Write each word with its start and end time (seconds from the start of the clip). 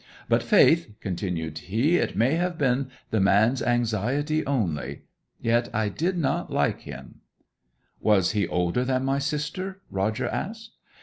But, 0.27 0.41
faith,' 0.41 0.89
continued 0.99 1.59
he, 1.59 1.97
'it 1.97 2.15
may 2.15 2.33
have 2.33 2.57
been 2.57 2.89
the 3.11 3.19
man's 3.19 3.61
anxiety 3.61 4.43
only. 4.47 5.03
Yet 5.39 5.65
did 5.95 6.15
I 6.15 6.17
not 6.19 6.51
like 6.51 6.79
him.' 6.79 7.21
'Was 7.99 8.31
he 8.31 8.47
older 8.47 8.83
than 8.83 9.05
my 9.05 9.19
sister?' 9.19 9.81
Roger 9.91 10.27
asked. 10.27 10.71